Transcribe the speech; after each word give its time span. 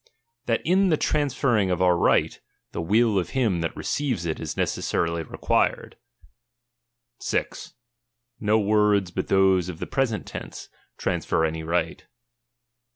That 0.47 0.63
in 0.65 0.89
the 0.89 0.97
transferring 0.97 1.69
of 1.69 1.79
our 1.79 1.95
right, 1.95 2.41
the 2.71 2.81
will 2.81 3.19
of 3.19 3.29
him 3.37 3.61
that 3.61 3.75
receives 3.77 4.25
it 4.25 4.39
is 4.39 4.57
necessarily 4.57 5.21
required. 5.21 5.95
6 7.19 7.75
No 8.39 8.59
■words 8.59 9.13
but 9.13 9.27
those 9.27 9.69
of 9.69 9.77
tbe 9.77 9.91
present 9.91 10.25
tense, 10.25 10.69
transfer 10.97 11.45
any 11.45 11.61
right. 11.61 12.07